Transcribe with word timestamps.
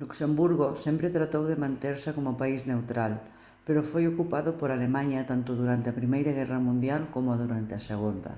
luxemburgo 0.00 0.66
sempre 0.84 1.14
tratou 1.16 1.44
de 1.50 1.60
manterse 1.64 2.10
como 2.16 2.38
país 2.42 2.60
neutral 2.70 3.12
pero 3.66 3.88
foi 3.90 4.04
ocupado 4.12 4.50
por 4.60 4.68
alemaña 4.70 5.20
tanto 5.30 5.50
durante 5.60 5.86
a 5.88 5.98
primeira 6.00 6.32
guerra 6.38 6.58
mundial 6.68 7.02
coma 7.14 7.40
durante 7.42 7.72
a 7.74 7.84
segunda 7.90 8.32